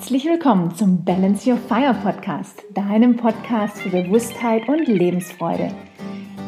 Herzlich 0.00 0.24
willkommen 0.24 0.74
zum 0.74 1.04
Balance 1.04 1.48
Your 1.48 1.58
Fire 1.58 1.92
Podcast, 1.92 2.64
deinem 2.72 3.18
Podcast 3.18 3.82
für 3.82 3.90
Bewusstheit 3.90 4.66
und 4.66 4.88
Lebensfreude. 4.88 5.74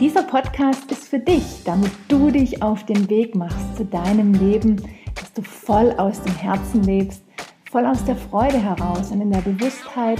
Dieser 0.01 0.23
Podcast 0.23 0.91
ist 0.91 1.08
für 1.08 1.18
dich, 1.18 1.62
damit 1.62 1.92
du 2.08 2.30
dich 2.30 2.62
auf 2.62 2.86
den 2.86 3.10
Weg 3.10 3.34
machst 3.34 3.76
zu 3.76 3.84
deinem 3.84 4.33
Leben, 4.33 4.76
dass 5.15 5.34
du 5.34 5.42
voll 5.42 5.92
aus 5.99 6.23
dem 6.23 6.34
Herzen 6.34 6.83
lebst, 6.84 7.23
voll 7.70 7.84
aus 7.84 8.02
der 8.07 8.16
Freude 8.16 8.57
heraus 8.57 9.11
und 9.11 9.21
in 9.21 9.30
der 9.30 9.43
Bewusstheit, 9.43 10.19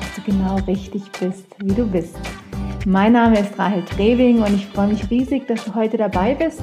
dass 0.00 0.16
du 0.16 0.32
genau 0.32 0.56
richtig 0.66 1.04
bist, 1.20 1.46
wie 1.60 1.74
du 1.74 1.86
bist. 1.86 2.18
Mein 2.84 3.12
Name 3.12 3.38
ist 3.38 3.56
Rahel 3.60 3.84
Trewing 3.84 4.42
und 4.42 4.54
ich 4.56 4.66
freue 4.66 4.88
mich 4.88 5.08
riesig, 5.08 5.46
dass 5.46 5.64
du 5.64 5.76
heute 5.76 5.98
dabei 5.98 6.34
bist, 6.34 6.60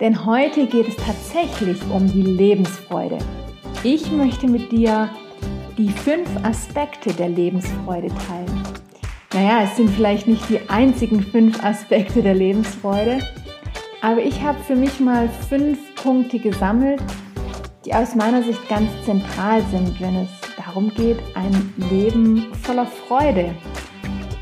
denn 0.00 0.24
heute 0.24 0.66
geht 0.66 0.88
es 0.88 0.96
tatsächlich 0.96 1.78
um 1.92 2.10
die 2.10 2.22
Lebensfreude. 2.22 3.18
Ich 3.82 4.10
möchte 4.10 4.46
mit 4.46 4.72
dir 4.72 5.10
die 5.76 5.90
fünf 5.90 6.28
Aspekte 6.44 7.12
der 7.12 7.28
Lebensfreude 7.28 8.08
teilen. 8.08 8.62
Naja, 9.32 9.64
es 9.64 9.76
sind 9.76 9.90
vielleicht 9.90 10.28
nicht 10.28 10.48
die 10.48 10.60
einzigen 10.68 11.22
fünf 11.22 11.62
Aspekte 11.64 12.22
der 12.22 12.34
Lebensfreude, 12.34 13.18
aber 14.00 14.22
ich 14.22 14.40
habe 14.42 14.58
für 14.60 14.76
mich 14.76 15.00
mal 15.00 15.28
fünf 15.48 15.78
Punkte 15.96 16.38
gesammelt, 16.38 17.02
die 17.84 17.92
aus 17.92 18.14
meiner 18.14 18.42
Sicht 18.42 18.68
ganz 18.68 18.88
zentral 19.04 19.62
sind, 19.70 20.00
wenn 20.00 20.16
es 20.16 20.28
darum 20.56 20.90
geht, 20.94 21.18
ein 21.34 21.72
Leben 21.90 22.46
voller 22.62 22.86
Freude 22.86 23.54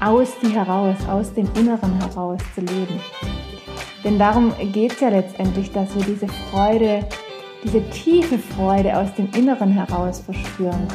aus 0.00 0.38
dir 0.41 0.50
heraus, 0.50 0.96
aus 1.08 1.33
dem 1.33 1.48
Inneren 1.56 1.98
heraus 2.00 2.41
zu 2.55 2.60
leben. 2.60 3.00
Denn 4.05 4.19
darum 4.19 4.52
geht 4.72 4.92
es 4.92 5.00
ja 5.00 5.08
letztendlich, 5.08 5.70
dass 5.70 5.94
wir 5.94 6.05
diese 6.05 6.28
Freude 6.28 7.06
diese 7.64 7.88
tiefe 7.91 8.38
Freude 8.38 8.96
aus 8.96 9.14
dem 9.14 9.30
Inneren 9.36 9.70
heraus 9.70 10.20
verspüren. 10.20 10.88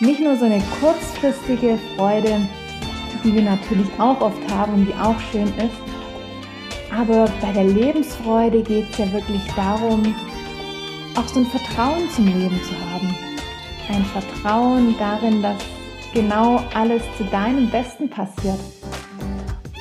Nicht 0.00 0.18
nur 0.18 0.34
so 0.34 0.46
eine 0.46 0.62
kurzfristige 0.80 1.78
Freude, 1.94 2.40
die 3.22 3.34
wir 3.34 3.42
natürlich 3.42 3.86
auch 3.98 4.18
oft 4.22 4.50
haben 4.50 4.72
und 4.72 4.86
die 4.86 4.94
auch 4.94 5.20
schön 5.30 5.48
ist. 5.58 5.76
Aber 6.90 7.26
bei 7.42 7.52
der 7.52 7.64
Lebensfreude 7.64 8.62
geht 8.62 8.90
es 8.92 8.96
ja 8.96 9.12
wirklich 9.12 9.42
darum, 9.54 10.14
auch 11.16 11.28
so 11.28 11.40
ein 11.40 11.46
Vertrauen 11.46 12.08
zum 12.16 12.24
Leben 12.24 12.58
zu 12.62 12.72
haben. 12.90 13.14
Ein 13.90 14.04
Vertrauen 14.06 14.94
darin, 14.98 15.42
dass 15.42 15.58
genau 16.14 16.62
alles 16.72 17.02
zu 17.18 17.24
deinem 17.24 17.68
Besten 17.68 18.08
passiert. 18.08 18.58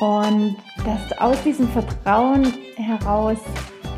Und 0.01 0.57
dass 0.85 1.07
du 1.07 1.21
aus 1.21 1.41
diesem 1.43 1.69
Vertrauen 1.69 2.53
heraus 2.75 3.37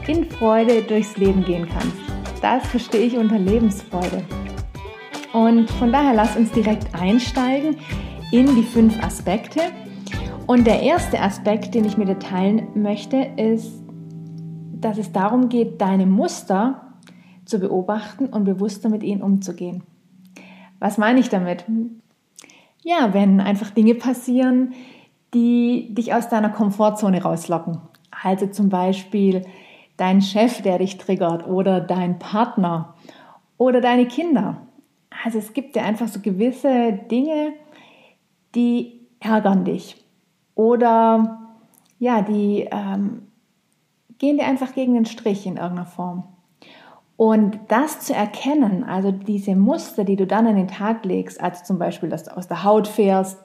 in 0.06 0.30
Freude 0.30 0.84
durchs 0.84 1.18
Leben 1.18 1.44
gehen 1.44 1.68
kannst. 1.68 1.98
Das 2.44 2.68
verstehe 2.68 3.08
ich 3.08 3.18
unter 3.18 3.40
Lebensfreude. 3.40 4.24
Und 5.34 5.70
von 5.72 5.92
daher 5.92 6.14
lass 6.14 6.36
uns 6.36 6.52
direkt 6.52 6.94
einsteigen 6.94 7.78
in 8.32 8.56
die 8.56 8.64
fünf 8.64 9.02
Aspekte. 9.04 9.62
Und 10.46 10.68
der 10.68 10.82
erste 10.82 11.22
Aspekt, 11.22 11.74
den 11.74 11.86
ich 11.86 11.98
mit 11.98 12.10
dir 12.10 12.20
teilen 12.20 12.68
möchte, 12.76 13.18
ist, 13.38 13.72
dass 14.74 14.98
es 14.98 15.12
darum 15.12 15.48
geht, 15.48 15.80
deine 15.80 16.06
Muster 16.06 16.96
zu 17.46 17.60
beobachten 17.60 18.26
und 18.26 18.44
bewusster 18.44 18.90
mit 18.90 19.04
ihnen 19.04 19.22
umzugehen. 19.22 19.84
Was 20.80 20.98
meine 20.98 21.20
ich 21.20 21.30
damit? 21.30 21.66
Ja, 22.82 23.14
wenn 23.14 23.40
einfach 23.40 23.70
Dinge 23.70 23.96
passieren, 23.96 24.74
die 25.34 25.94
dich 25.94 26.14
aus 26.14 26.28
deiner 26.28 26.50
Komfortzone 26.50 27.22
rauslocken. 27.22 27.78
Also 28.24 28.48
zum 28.48 28.70
Beispiel 28.70 29.46
dein 29.98 30.22
Chef, 30.22 30.62
der 30.62 30.80
dich 30.80 30.98
triggert 30.98 31.48
oder 31.48 31.80
dein 31.80 32.20
Partner 32.20 32.96
oder 33.58 33.80
deine 33.80 34.08
Kinder. 34.08 34.58
Also 35.24 35.40
es 35.40 35.54
gibt 35.54 35.76
ja 35.76 35.84
einfach 35.84 36.08
so 36.08 36.20
gewisse 36.20 36.94
Dinge, 36.94 37.54
die 38.56 39.08
ärgern 39.20 39.66
dich 39.66 40.04
oder 40.56 41.40
ja, 42.00 42.22
die 42.22 42.68
ähm, 42.72 43.28
gehen 44.18 44.38
dir 44.38 44.46
einfach 44.46 44.74
gegen 44.74 44.96
den 44.96 45.06
Strich 45.06 45.46
in 45.46 45.58
irgendeiner 45.58 45.86
Form. 45.86 46.24
Und 47.18 47.60
das 47.68 48.00
zu 48.00 48.16
erkennen, 48.16 48.84
also 48.84 49.12
diese 49.12 49.56
Muster, 49.56 50.04
die 50.04 50.16
du 50.16 50.26
dann 50.26 50.48
an 50.48 50.56
den 50.56 50.68
Tag 50.68 51.06
legst, 51.06 51.40
also 51.40 51.64
zum 51.64 51.78
Beispiel, 51.78 52.10
dass 52.10 52.24
du 52.24 52.36
aus 52.36 52.48
der 52.48 52.64
Haut 52.64 52.88
fährst 52.88 53.38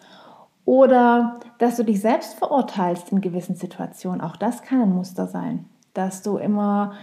oder 0.65 1.41
dass 1.59 1.77
du 1.77 1.85
dich 1.85 2.01
selbst 2.01 2.39
verurteilst 2.39 3.13
in 3.13 3.21
gewissen 3.21 3.55
Situationen, 3.55 4.23
auch 4.23 4.37
das 4.37 4.63
kann 4.63 4.81
ein 4.81 4.95
Muster 4.95 5.27
sein 5.27 5.67
dass 5.97 6.23
du 6.23 6.37
immer 6.37 6.95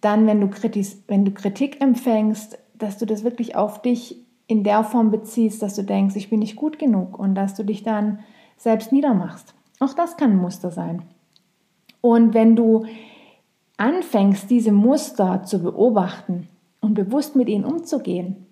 dann, 0.00 0.26
wenn 0.26 0.40
du, 0.40 0.48
Kritis, 0.48 1.02
wenn 1.06 1.24
du 1.24 1.30
Kritik 1.30 1.80
empfängst, 1.80 2.58
dass 2.78 2.98
du 2.98 3.06
das 3.06 3.24
wirklich 3.24 3.56
auf 3.56 3.82
dich 3.82 4.16
in 4.46 4.62
der 4.62 4.84
Form 4.84 5.10
beziehst, 5.10 5.62
dass 5.62 5.74
du 5.74 5.82
denkst, 5.82 6.16
ich 6.16 6.30
bin 6.30 6.40
nicht 6.40 6.56
gut 6.56 6.78
genug 6.78 7.18
und 7.18 7.34
dass 7.34 7.54
du 7.54 7.64
dich 7.64 7.82
dann 7.82 8.20
selbst 8.56 8.92
niedermachst. 8.92 9.54
Auch 9.80 9.94
das 9.94 10.16
kann 10.16 10.32
ein 10.32 10.36
Muster 10.38 10.70
sein. 10.70 11.02
Und 12.00 12.34
wenn 12.34 12.54
du 12.54 12.86
anfängst, 13.76 14.48
diese 14.50 14.72
Muster 14.72 15.42
zu 15.42 15.62
beobachten 15.62 16.48
und 16.80 16.94
bewusst 16.94 17.34
mit 17.34 17.48
ihnen 17.48 17.64
umzugehen, 17.64 18.46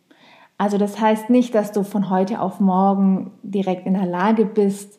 also 0.59 0.79
das 0.79 1.01
heißt 1.01 1.31
nicht, 1.31 1.55
dass 1.55 1.73
du 1.73 1.83
von 1.84 2.11
heute 2.11 2.41
auf 2.41 2.61
morgen 2.61 3.33
direkt 3.43 3.87
in 3.87 3.95
der 3.95 4.07
Lage 4.07 4.45
bist, 4.45 4.99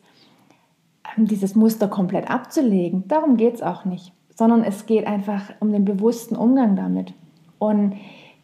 dieses 1.16 1.54
Muster 1.54 1.88
komplett 1.88 2.30
abzulegen. 2.30 3.06
Darum 3.08 3.36
geht 3.36 3.54
es 3.54 3.62
auch 3.62 3.84
nicht 3.84 4.12
sondern 4.36 4.62
es 4.62 4.86
geht 4.86 5.06
einfach 5.06 5.50
um 5.60 5.72
den 5.72 5.84
bewussten 5.84 6.36
Umgang 6.36 6.76
damit. 6.76 7.14
Und 7.58 7.94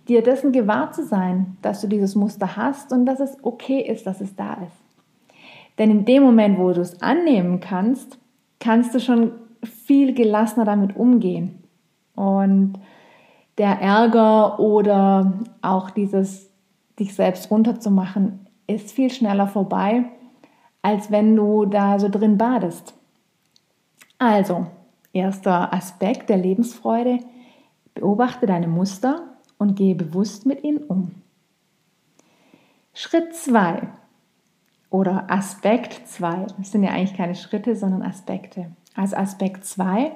dir 0.09 0.23
dessen 0.23 0.53
gewahr 0.53 0.93
zu 0.93 1.05
sein, 1.05 1.57
dass 1.63 1.81
du 1.81 1.87
dieses 1.87 2.15
Muster 2.15 2.57
hast 2.57 2.93
und 2.93 3.07
dass 3.07 3.21
es 3.21 3.37
okay 3.43 3.81
ist, 3.81 4.07
dass 4.07 4.21
es 4.21 4.35
da 4.37 4.55
ist. 4.55 5.37
Denn 5.79 5.91
in 5.91 6.05
dem 6.05 6.23
Moment, 6.23 6.59
wo 6.59 6.73
du 6.73 6.81
es 6.81 7.01
annehmen 7.03 7.61
kannst, 7.61 8.19
kannst 8.61 8.95
du 8.95 9.01
schon 9.01 9.33
viel 9.63 10.15
gelassener 10.15 10.65
damit 10.65 10.97
umgehen. 10.97 11.63
Und 12.15 12.75
der 13.59 13.81
Ärger 13.81 14.59
oder 14.61 15.33
auch 15.63 15.91
dieses 15.91 16.51
dich 16.99 17.15
selbst 17.15 17.51
runterzumachen 17.51 18.47
ist 18.67 18.93
viel 18.93 19.11
schneller 19.11 19.47
vorbei, 19.47 20.05
als 20.83 21.11
wenn 21.11 21.37
du 21.37 21.65
da 21.65 21.99
so 21.99 22.09
drin 22.09 22.39
badest. 22.39 22.95
Also, 24.19 24.67
Erster 25.13 25.75
Aspekt 25.75 26.31
der 26.31 26.39
Lebensfreude, 26.39 27.19
beobachte 27.95 28.47
deine 28.47 28.69
Muster 28.69 29.32
und 29.63 29.77
gehe 29.77 29.95
bewusst 29.95 30.45
mit 30.45 30.65
ihnen 30.65 30.79
um. 30.79 31.13
Schritt 32.95 33.33
2 33.33 33.89
oder 34.91 35.31
Aspekt 35.31 36.09
2, 36.09 36.47
das 36.59 36.73
sind 36.73 36.83
ja 36.83 36.91
eigentlich 36.91 37.17
keine 37.17 37.37
Schritte, 37.37 37.77
sondern 37.77 38.03
Aspekte. 38.03 38.73
Also 38.97 39.15
Aspekt 39.17 39.65
2, 39.65 40.11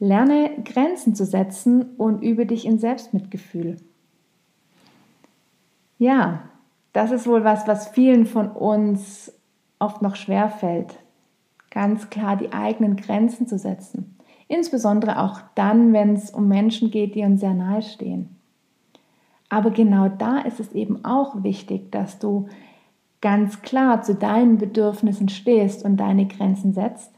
lerne 0.00 0.50
Grenzen 0.64 1.14
zu 1.14 1.24
setzen 1.24 1.94
und 1.96 2.22
übe 2.22 2.44
dich 2.44 2.66
in 2.66 2.80
Selbstmitgefühl. 2.80 3.76
Ja, 5.96 6.42
das 6.92 7.12
ist 7.12 7.28
wohl 7.28 7.44
was, 7.44 7.68
was 7.68 7.86
vielen 7.86 8.26
von 8.26 8.50
uns 8.50 9.32
oft 9.78 10.02
noch 10.02 10.16
schwer 10.16 10.50
fällt, 10.50 10.98
ganz 11.70 12.10
klar 12.10 12.36
die 12.36 12.52
eigenen 12.52 12.96
Grenzen 12.96 13.46
zu 13.46 13.58
setzen. 13.58 14.16
Insbesondere 14.52 15.18
auch 15.18 15.40
dann, 15.54 15.94
wenn 15.94 16.12
es 16.12 16.30
um 16.30 16.46
Menschen 16.46 16.90
geht, 16.90 17.14
die 17.14 17.22
uns 17.22 17.40
sehr 17.40 17.54
nahe 17.54 17.80
stehen. 17.80 18.36
Aber 19.48 19.70
genau 19.70 20.08
da 20.10 20.40
ist 20.40 20.60
es 20.60 20.72
eben 20.72 21.06
auch 21.06 21.42
wichtig, 21.42 21.90
dass 21.90 22.18
du 22.18 22.48
ganz 23.22 23.62
klar 23.62 24.02
zu 24.02 24.14
deinen 24.14 24.58
Bedürfnissen 24.58 25.30
stehst 25.30 25.86
und 25.86 25.96
deine 25.96 26.26
Grenzen 26.26 26.74
setzt. 26.74 27.10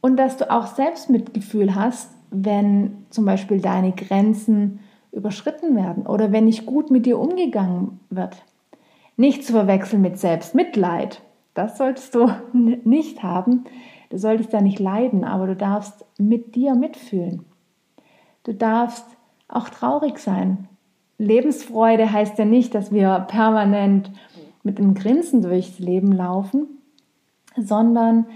Und 0.00 0.18
dass 0.18 0.36
du 0.36 0.48
auch 0.48 0.68
Selbstmitgefühl 0.68 1.74
hast, 1.74 2.12
wenn 2.30 3.06
zum 3.10 3.24
Beispiel 3.24 3.60
deine 3.60 3.90
Grenzen 3.90 4.78
überschritten 5.10 5.74
werden 5.74 6.06
oder 6.06 6.30
wenn 6.30 6.44
nicht 6.44 6.64
gut 6.64 6.92
mit 6.92 7.06
dir 7.06 7.18
umgegangen 7.18 7.98
wird. 8.08 8.36
Nicht 9.16 9.44
zu 9.44 9.52
verwechseln 9.52 10.00
mit 10.00 10.16
Selbstmitleid, 10.20 11.22
das 11.54 11.76
solltest 11.76 12.14
du 12.14 12.28
nicht 12.52 13.24
haben. 13.24 13.64
Du 14.10 14.18
solltest 14.18 14.52
da 14.52 14.60
nicht 14.60 14.78
leiden, 14.78 15.24
aber 15.24 15.46
du 15.46 15.56
darfst 15.56 16.04
mit 16.18 16.54
dir 16.54 16.74
mitfühlen. 16.74 17.44
Du 18.44 18.52
darfst 18.52 19.06
auch 19.48 19.68
traurig 19.68 20.18
sein. 20.18 20.68
Lebensfreude 21.18 22.12
heißt 22.12 22.38
ja 22.38 22.44
nicht, 22.44 22.74
dass 22.74 22.92
wir 22.92 23.26
permanent 23.28 24.10
mit 24.62 24.78
einem 24.78 24.94
Grinsen 24.94 25.42
durchs 25.42 25.78
Leben 25.78 26.12
laufen, 26.12 26.66
sondern 27.56 28.26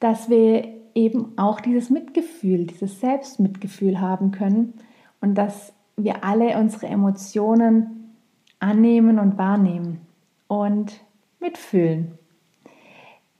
dass 0.00 0.28
wir 0.28 0.68
eben 0.94 1.38
auch 1.38 1.60
dieses 1.60 1.90
Mitgefühl, 1.90 2.66
dieses 2.66 3.00
Selbstmitgefühl 3.00 4.00
haben 4.00 4.30
können 4.32 4.74
und 5.20 5.36
dass 5.36 5.72
wir 5.96 6.24
alle 6.24 6.58
unsere 6.58 6.86
Emotionen 6.86 8.14
annehmen 8.58 9.18
und 9.18 9.38
wahrnehmen 9.38 10.00
und 10.48 11.00
mitfühlen. 11.40 12.18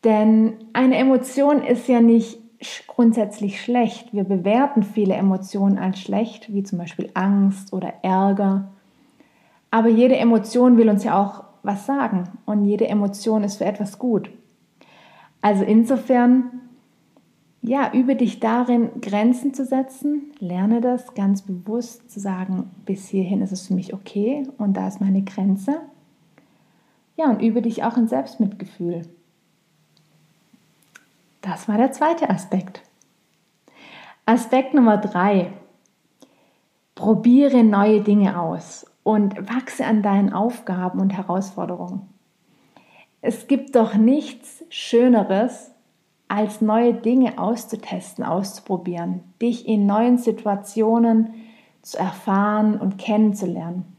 Denn 0.04 0.54
eine 0.72 0.96
Emotion 0.96 1.62
ist 1.62 1.88
ja 1.88 2.00
nicht 2.00 2.38
grundsätzlich 2.86 3.60
schlecht. 3.60 4.12
Wir 4.12 4.24
bewerten 4.24 4.82
viele 4.82 5.14
Emotionen 5.14 5.78
als 5.78 6.00
schlecht, 6.00 6.52
wie 6.52 6.62
zum 6.62 6.78
Beispiel 6.78 7.10
Angst 7.14 7.72
oder 7.72 7.92
Ärger. 8.02 8.70
Aber 9.70 9.88
jede 9.88 10.16
Emotion 10.16 10.76
will 10.76 10.88
uns 10.88 11.04
ja 11.04 11.20
auch 11.20 11.44
was 11.62 11.86
sagen 11.86 12.28
und 12.44 12.64
jede 12.64 12.88
Emotion 12.88 13.44
ist 13.44 13.56
für 13.56 13.64
etwas 13.64 13.98
gut. 13.98 14.30
Also 15.40 15.64
insofern, 15.64 16.60
ja, 17.62 17.92
übe 17.92 18.16
dich 18.16 18.40
darin, 18.40 18.90
Grenzen 19.00 19.54
zu 19.54 19.64
setzen, 19.64 20.32
lerne 20.38 20.80
das 20.80 21.14
ganz 21.14 21.42
bewusst 21.42 22.10
zu 22.10 22.20
sagen, 22.20 22.70
bis 22.84 23.08
hierhin 23.08 23.42
ist 23.42 23.52
es 23.52 23.68
für 23.68 23.74
mich 23.74 23.94
okay 23.94 24.46
und 24.58 24.76
da 24.76 24.88
ist 24.88 25.00
meine 25.00 25.22
Grenze. 25.22 25.80
Ja, 27.16 27.30
und 27.30 27.42
übe 27.42 27.62
dich 27.62 27.84
auch 27.84 27.96
in 27.96 28.08
Selbstmitgefühl. 28.08 29.02
Das 31.52 31.68
war 31.68 31.76
der 31.76 31.92
zweite 31.92 32.30
Aspekt. 32.30 32.80
Aspekt 34.24 34.72
Nummer 34.72 34.96
drei. 34.96 35.52
Probiere 36.94 37.62
neue 37.62 38.00
Dinge 38.00 38.40
aus 38.40 38.86
und 39.02 39.36
wachse 39.50 39.84
an 39.84 40.02
deinen 40.02 40.32
Aufgaben 40.32 40.98
und 40.98 41.10
Herausforderungen. 41.10 42.08
Es 43.20 43.48
gibt 43.48 43.76
doch 43.76 43.96
nichts 43.96 44.64
Schöneres, 44.70 45.72
als 46.26 46.62
neue 46.62 46.94
Dinge 46.94 47.38
auszutesten, 47.38 48.24
auszuprobieren, 48.24 49.20
dich 49.42 49.68
in 49.68 49.84
neuen 49.84 50.16
Situationen 50.16 51.34
zu 51.82 51.98
erfahren 51.98 52.80
und 52.80 52.96
kennenzulernen. 52.96 53.94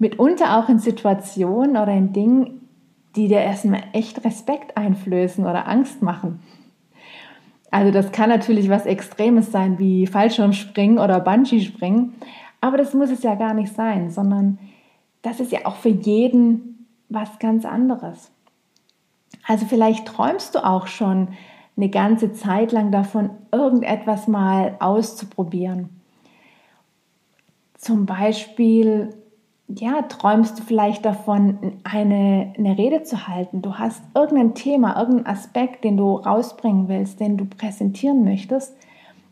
Mitunter 0.00 0.58
auch 0.58 0.68
in 0.68 0.80
Situationen 0.80 1.76
oder 1.76 1.92
in 1.92 2.12
Dingen, 2.12 2.68
die 3.14 3.28
dir 3.28 3.42
erstmal 3.42 3.84
echt 3.92 4.24
Respekt 4.24 4.76
einflößen 4.76 5.46
oder 5.46 5.68
Angst 5.68 6.02
machen. 6.02 6.40
Also 7.74 7.90
das 7.90 8.12
kann 8.12 8.28
natürlich 8.28 8.68
was 8.68 8.86
Extremes 8.86 9.50
sein 9.50 9.80
wie 9.80 10.06
Fallschirmspringen 10.06 11.00
oder 11.00 11.18
Bungee-Springen, 11.18 12.14
aber 12.60 12.76
das 12.78 12.94
muss 12.94 13.10
es 13.10 13.24
ja 13.24 13.34
gar 13.34 13.52
nicht 13.52 13.74
sein, 13.74 14.10
sondern 14.10 14.60
das 15.22 15.40
ist 15.40 15.50
ja 15.50 15.58
auch 15.64 15.74
für 15.74 15.88
jeden 15.88 16.86
was 17.08 17.40
ganz 17.40 17.64
anderes. 17.64 18.30
Also 19.44 19.66
vielleicht 19.66 20.06
träumst 20.06 20.54
du 20.54 20.64
auch 20.64 20.86
schon 20.86 21.30
eine 21.76 21.88
ganze 21.88 22.32
Zeit 22.32 22.70
lang 22.70 22.92
davon, 22.92 23.30
irgendetwas 23.50 24.28
mal 24.28 24.76
auszuprobieren. 24.78 25.88
Zum 27.76 28.06
Beispiel, 28.06 29.16
ja, 29.68 30.02
träumst 30.02 30.58
du 30.58 30.62
vielleicht 30.62 31.04
davon, 31.04 31.78
eine, 31.84 32.52
eine 32.56 32.76
Rede 32.76 33.02
zu 33.02 33.28
halten. 33.28 33.62
Du 33.62 33.78
hast 33.78 34.02
irgendein 34.14 34.54
Thema, 34.54 34.98
irgendeinen 34.98 35.26
Aspekt, 35.26 35.84
den 35.84 35.96
du 35.96 36.16
rausbringen 36.16 36.88
willst, 36.88 37.20
den 37.20 37.36
du 37.36 37.46
präsentieren 37.46 38.24
möchtest, 38.24 38.76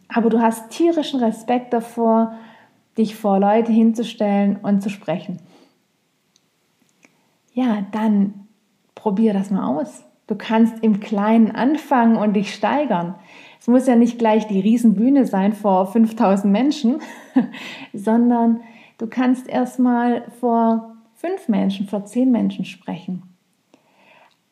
aber 0.09 0.31
du 0.31 0.41
hast 0.41 0.71
tierischen 0.71 1.21
Respekt 1.21 1.73
davor, 1.73 2.35
dich 2.99 3.17
vor 3.17 3.39
Leute 3.39 3.73
hinzustellen 3.73 4.57
und 4.63 4.83
zu 4.83 4.91
sprechen. 4.91 5.39
Ja, 7.55 7.87
dann 7.93 8.47
probier 8.95 9.33
das 9.33 9.51
mal 9.51 9.67
aus. 9.67 10.05
Du 10.27 10.35
kannst 10.37 10.83
im 10.83 11.01
Kleinen 11.01 11.51
anfangen 11.51 12.17
und 12.17 12.35
dich 12.35 12.55
steigern. 12.55 13.15
Es 13.61 13.69
muss 13.69 13.87
ja 13.87 13.97
nicht 13.97 14.19
gleich 14.19 14.47
die 14.47 14.61
Riesenbühne 14.61 15.27
sein 15.27 15.53
vor 15.53 15.87
5000 15.87 16.51
Menschen, 16.51 17.01
sondern 17.93 18.61
du 18.99 19.07
kannst 19.07 19.49
erstmal 19.49 20.31
vor 20.41 20.97
fünf 21.15 21.49
Menschen, 21.49 21.87
vor 21.87 22.05
zehn 22.05 22.31
Menschen 22.31 22.65
sprechen. 22.65 23.23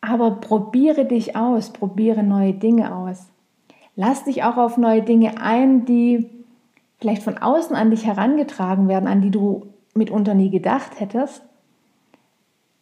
Aber 0.00 0.32
probiere 0.32 1.04
dich 1.04 1.36
aus, 1.36 1.72
probiere 1.72 2.22
neue 2.22 2.54
Dinge 2.54 2.94
aus. 2.94 3.28
Lass 3.96 4.24
dich 4.24 4.44
auch 4.44 4.56
auf 4.56 4.76
neue 4.76 5.02
Dinge 5.02 5.40
ein, 5.40 5.84
die 5.84 6.30
vielleicht 6.98 7.22
von 7.22 7.38
außen 7.38 7.76
an 7.76 7.90
dich 7.90 8.06
herangetragen 8.06 8.88
werden, 8.88 9.08
an 9.08 9.20
die 9.20 9.30
du 9.30 9.66
mitunter 9.94 10.34
nie 10.34 10.50
gedacht 10.50 11.00
hättest. 11.00 11.42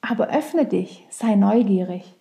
Aber 0.00 0.28
öffne 0.28 0.64
dich, 0.64 1.06
sei 1.11 1.34
neugierig 1.34 2.14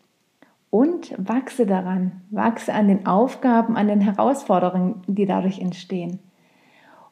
und 0.69 1.13
wachse 1.17 1.65
daran, 1.65 2.21
wachse 2.29 2.73
an 2.73 2.87
den 2.87 3.05
Aufgaben, 3.05 3.77
an 3.77 3.87
den 3.87 4.01
Herausforderungen, 4.01 5.01
die 5.07 5.25
dadurch 5.25 5.59
entstehen. 5.59 6.19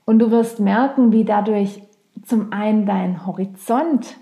Und 0.05 0.19
du 0.19 0.31
wirst 0.31 0.59
merken, 0.59 1.11
wie 1.11 1.23
dadurch 1.23 1.81
zum 2.23 2.51
einen 2.51 2.85
dein 2.85 3.25
Horizont 3.25 4.17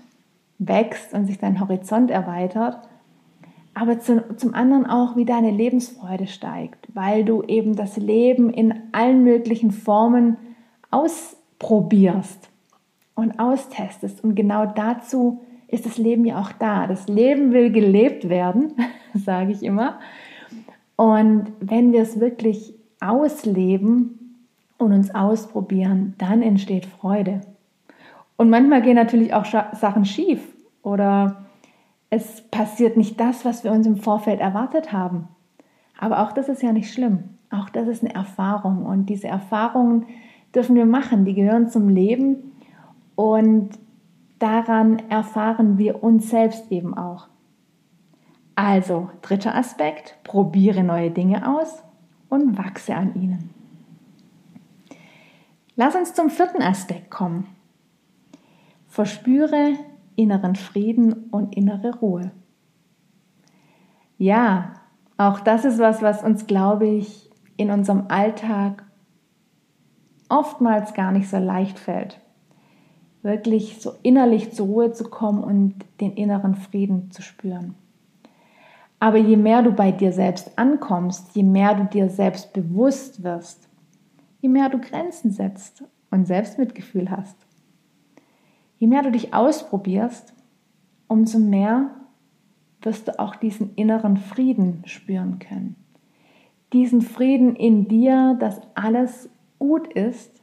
wächst 0.58 1.14
und 1.14 1.26
sich 1.26 1.38
dein 1.38 1.60
Horizont 1.60 2.10
erweitert, 2.10 2.78
aber 3.74 3.98
zum, 3.98 4.22
zum 4.36 4.54
anderen 4.54 4.86
auch, 4.86 5.16
wie 5.16 5.24
deine 5.24 5.50
Lebensfreude 5.50 6.26
steigt, 6.26 6.88
weil 6.94 7.24
du 7.24 7.42
eben 7.42 7.74
das 7.74 7.96
Leben 7.96 8.50
in 8.50 8.74
allen 8.92 9.24
möglichen 9.24 9.72
Formen 9.72 10.36
ausprobierst 10.90 12.50
und 13.14 13.38
austestest. 13.40 14.22
Und 14.22 14.36
genau 14.36 14.66
dazu 14.66 15.42
ist 15.66 15.86
das 15.86 15.98
Leben 15.98 16.24
ja 16.24 16.40
auch 16.40 16.52
da. 16.52 16.86
Das 16.86 17.08
Leben 17.08 17.52
will 17.52 17.72
gelebt 17.72 18.28
werden, 18.28 18.74
sage 19.14 19.52
ich 19.52 19.62
immer. 19.62 19.98
Und 20.96 21.52
wenn 21.58 21.92
wir 21.92 22.02
es 22.02 22.20
wirklich 22.20 22.74
ausleben 23.00 24.46
und 24.78 24.92
uns 24.92 25.12
ausprobieren, 25.12 26.14
dann 26.18 26.42
entsteht 26.42 26.86
Freude. 26.86 27.40
Und 28.36 28.50
manchmal 28.50 28.82
gehen 28.82 28.96
natürlich 28.96 29.32
auch 29.34 29.44
Sachen 29.44 30.04
schief 30.04 30.42
oder 30.82 31.44
es 32.10 32.42
passiert 32.50 32.96
nicht 32.96 33.18
das, 33.18 33.44
was 33.44 33.64
wir 33.64 33.72
uns 33.72 33.86
im 33.86 33.96
Vorfeld 33.96 34.40
erwartet 34.40 34.92
haben. 34.92 35.28
Aber 35.98 36.22
auch 36.22 36.32
das 36.32 36.48
ist 36.48 36.62
ja 36.62 36.72
nicht 36.72 36.92
schlimm. 36.92 37.30
Auch 37.50 37.68
das 37.68 37.86
ist 37.88 38.04
eine 38.04 38.14
Erfahrung 38.14 38.84
und 38.84 39.06
diese 39.06 39.28
Erfahrungen 39.28 40.06
dürfen 40.54 40.76
wir 40.76 40.86
machen, 40.86 41.24
die 41.24 41.34
gehören 41.34 41.68
zum 41.68 41.88
Leben 41.88 42.52
und 43.14 43.70
daran 44.38 44.98
erfahren 45.08 45.78
wir 45.78 46.02
uns 46.02 46.30
selbst 46.30 46.70
eben 46.70 46.96
auch. 46.96 47.28
Also, 48.56 49.10
dritter 49.22 49.54
Aspekt, 49.54 50.16
probiere 50.22 50.84
neue 50.84 51.10
Dinge 51.10 51.48
aus 51.58 51.82
und 52.28 52.56
wachse 52.56 52.94
an 52.94 53.14
ihnen. 53.14 53.50
Lass 55.76 55.96
uns 55.96 56.14
zum 56.14 56.30
vierten 56.30 56.62
Aspekt 56.62 57.10
kommen. 57.10 57.48
Verspüre 58.94 59.72
inneren 60.14 60.54
Frieden 60.54 61.24
und 61.32 61.56
innere 61.56 61.98
Ruhe. 61.98 62.30
Ja, 64.18 64.74
auch 65.16 65.40
das 65.40 65.64
ist 65.64 65.80
was, 65.80 66.00
was 66.00 66.22
uns, 66.22 66.46
glaube 66.46 66.86
ich, 66.86 67.28
in 67.56 67.72
unserem 67.72 68.04
Alltag 68.06 68.84
oftmals 70.28 70.94
gar 70.94 71.10
nicht 71.10 71.28
so 71.28 71.38
leicht 71.38 71.80
fällt. 71.80 72.20
Wirklich 73.22 73.82
so 73.82 73.94
innerlich 74.04 74.52
zur 74.52 74.66
Ruhe 74.66 74.92
zu 74.92 75.10
kommen 75.10 75.42
und 75.42 75.84
den 76.00 76.12
inneren 76.12 76.54
Frieden 76.54 77.10
zu 77.10 77.20
spüren. 77.20 77.74
Aber 79.00 79.18
je 79.18 79.36
mehr 79.36 79.64
du 79.64 79.72
bei 79.72 79.90
dir 79.90 80.12
selbst 80.12 80.56
ankommst, 80.56 81.34
je 81.34 81.42
mehr 81.42 81.74
du 81.74 81.84
dir 81.86 82.08
selbst 82.08 82.52
bewusst 82.52 83.24
wirst, 83.24 83.68
je 84.40 84.48
mehr 84.48 84.68
du 84.68 84.78
Grenzen 84.78 85.32
setzt 85.32 85.82
und 86.12 86.28
Selbstmitgefühl 86.28 87.10
hast, 87.10 87.44
je 88.84 88.88
mehr 88.88 89.02
du 89.02 89.10
dich 89.10 89.32
ausprobierst, 89.32 90.34
umso 91.08 91.38
mehr 91.38 91.88
wirst 92.82 93.08
du 93.08 93.18
auch 93.18 93.34
diesen 93.34 93.74
inneren 93.76 94.18
Frieden 94.18 94.82
spüren 94.84 95.38
können. 95.38 95.76
Diesen 96.74 97.00
Frieden 97.00 97.56
in 97.56 97.88
dir, 97.88 98.36
dass 98.38 98.60
alles 98.74 99.30
gut 99.58 99.90
ist, 99.90 100.38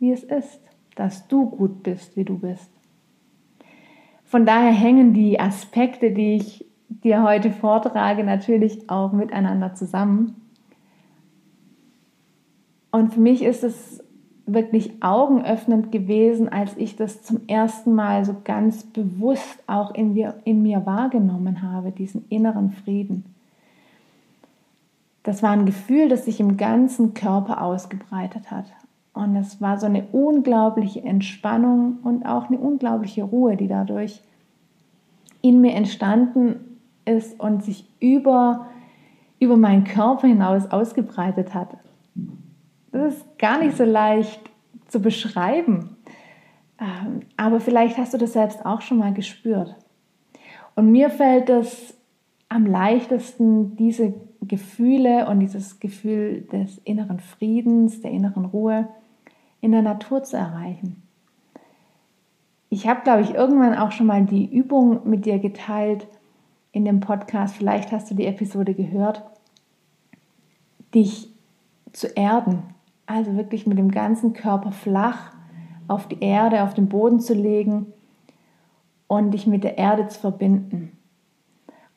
wie 0.00 0.12
es 0.12 0.22
ist, 0.22 0.60
dass 0.96 1.28
du 1.28 1.46
gut 1.46 1.82
bist, 1.82 2.14
wie 2.14 2.26
du 2.26 2.38
bist. 2.38 2.70
Von 4.22 4.44
daher 4.44 4.72
hängen 4.72 5.14
die 5.14 5.40
Aspekte, 5.40 6.10
die 6.10 6.34
ich 6.34 6.66
dir 6.90 7.22
heute 7.22 7.50
vortrage, 7.50 8.22
natürlich 8.22 8.90
auch 8.90 9.12
miteinander 9.12 9.72
zusammen. 9.72 10.36
Und 12.90 13.14
für 13.14 13.20
mich 13.20 13.42
ist 13.42 13.64
es 13.64 14.04
wirklich 14.52 15.02
augenöffnend 15.02 15.92
gewesen, 15.92 16.48
als 16.48 16.76
ich 16.76 16.96
das 16.96 17.22
zum 17.22 17.40
ersten 17.46 17.94
Mal 17.94 18.24
so 18.24 18.36
ganz 18.44 18.84
bewusst 18.84 19.58
auch 19.66 19.94
in 19.94 20.14
mir, 20.14 20.34
in 20.44 20.62
mir 20.62 20.86
wahrgenommen 20.86 21.62
habe, 21.62 21.90
diesen 21.92 22.24
inneren 22.28 22.72
Frieden. 22.72 23.24
Das 25.22 25.42
war 25.42 25.50
ein 25.50 25.66
Gefühl, 25.66 26.08
das 26.08 26.24
sich 26.24 26.40
im 26.40 26.56
ganzen 26.56 27.14
Körper 27.14 27.62
ausgebreitet 27.62 28.50
hat. 28.50 28.66
Und 29.12 29.36
es 29.36 29.60
war 29.60 29.78
so 29.78 29.86
eine 29.86 30.04
unglaubliche 30.12 31.02
Entspannung 31.02 31.98
und 32.02 32.24
auch 32.24 32.48
eine 32.48 32.58
unglaubliche 32.58 33.24
Ruhe, 33.24 33.56
die 33.56 33.68
dadurch 33.68 34.22
in 35.42 35.60
mir 35.60 35.74
entstanden 35.74 36.78
ist 37.04 37.38
und 37.40 37.64
sich 37.64 37.84
über, 38.00 38.66
über 39.40 39.56
meinen 39.56 39.84
Körper 39.84 40.28
hinaus 40.28 40.70
ausgebreitet 40.70 41.54
hat. 41.54 41.76
Das 42.98 43.14
ist 43.14 43.38
gar 43.38 43.58
nicht 43.58 43.76
so 43.76 43.84
leicht 43.84 44.40
zu 44.88 45.00
beschreiben. 45.00 45.96
Ähm, 46.80 47.20
aber 47.36 47.60
vielleicht 47.60 47.96
hast 47.98 48.14
du 48.14 48.18
das 48.18 48.32
selbst 48.32 48.64
auch 48.66 48.80
schon 48.80 48.98
mal 48.98 49.12
gespürt. 49.12 49.74
Und 50.74 50.90
mir 50.90 51.10
fällt 51.10 51.50
es 51.50 51.94
am 52.48 52.66
leichtesten, 52.66 53.76
diese 53.76 54.14
Gefühle 54.42 55.28
und 55.28 55.40
dieses 55.40 55.80
Gefühl 55.80 56.42
des 56.52 56.78
inneren 56.84 57.20
Friedens, 57.20 58.00
der 58.00 58.10
inneren 58.10 58.44
Ruhe 58.46 58.88
in 59.60 59.72
der 59.72 59.82
Natur 59.82 60.22
zu 60.22 60.36
erreichen. 60.36 61.02
ich 62.70 62.86
habe, 62.86 63.00
glaube 63.02 63.22
ich, 63.22 63.34
irgendwann 63.34 63.76
auch 63.76 63.92
schon 63.92 64.06
mal 64.06 64.24
die 64.24 64.44
Übung 64.44 65.08
mit 65.08 65.24
dir 65.24 65.38
geteilt 65.38 66.06
in 66.72 66.84
dem 66.84 67.00
Podcast. 67.00 67.56
Vielleicht 67.56 67.92
hast 67.92 68.10
du 68.10 68.14
die 68.14 68.26
Episode 68.26 68.74
gehört. 68.74 69.22
Dich 70.94 71.28
zu 71.92 72.08
erden. 72.08 72.74
Also 73.08 73.36
wirklich 73.36 73.66
mit 73.66 73.78
dem 73.78 73.90
ganzen 73.90 74.34
Körper 74.34 74.70
flach 74.70 75.32
auf 75.88 76.08
die 76.08 76.20
Erde, 76.20 76.62
auf 76.62 76.74
den 76.74 76.90
Boden 76.90 77.20
zu 77.20 77.32
legen 77.32 77.86
und 79.06 79.30
dich 79.30 79.46
mit 79.46 79.64
der 79.64 79.78
Erde 79.78 80.08
zu 80.08 80.20
verbinden. 80.20 80.92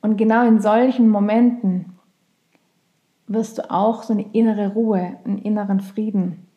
Und 0.01 0.15
genau 0.15 0.47
in 0.47 0.61
solchen 0.61 1.09
Momenten 1.09 1.97
wirst 3.27 3.57
du 3.57 3.69
auch 3.69 4.03
so 4.03 4.13
eine 4.13 4.25
innere 4.31 4.71
Ruhe, 4.71 5.17
einen 5.25 5.37
inneren 5.37 5.81
Frieden 5.81 6.47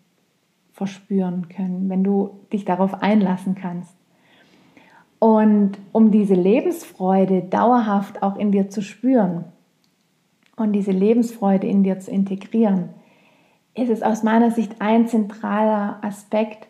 verspüren 0.73 1.49
können, 1.49 1.91
wenn 1.91 2.05
du 2.05 2.39
dich 2.53 2.65
darauf 2.65 3.03
einlassen 3.03 3.57
kannst. 3.57 3.97
Und 5.19 5.73
um 5.91 6.13
diese 6.13 6.35
Lebensfreude 6.35 7.43
dauerhaft 7.43 8.23
auch 8.23 8.37
in 8.37 8.53
dir 8.53 8.71
zu 8.71 8.83
spüren 8.83 9.47
und 10.55 10.73
diese 10.75 10.93
Lebensfreude 10.93 11.67
in 11.67 11.83
dir 11.83 11.99
zu 11.99 12.13
integrieren, 12.13 12.91
ist 13.75 13.91
es 13.91 14.03
aus 14.03 14.23
meiner 14.23 14.51
Sicht 14.51 14.77
ein 14.81 15.09
zentraler 15.09 15.99
Aspekt, 16.03 16.69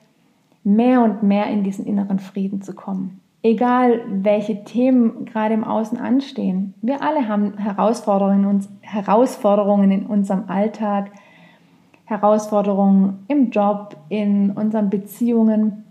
mehr 0.64 1.02
und 1.02 1.22
mehr 1.22 1.46
in 1.48 1.62
diesen 1.62 1.86
inneren 1.86 2.18
Frieden 2.18 2.62
zu 2.62 2.74
kommen. 2.74 3.20
Egal, 3.42 4.00
welche 4.08 4.64
Themen 4.64 5.26
gerade 5.26 5.52
im 5.52 5.64
Außen 5.64 5.98
anstehen. 5.98 6.72
Wir 6.80 7.02
alle 7.02 7.28
haben 7.28 7.58
Herausforderungen, 7.58 8.66
Herausforderungen 8.80 9.90
in 9.90 10.06
unserem 10.06 10.44
Alltag, 10.48 11.10
Herausforderungen 12.06 13.24
im 13.28 13.50
Job, 13.50 13.96
in 14.08 14.50
unseren 14.52 14.88
Beziehungen. 14.88 15.84